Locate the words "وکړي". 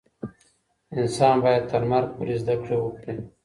2.79-3.13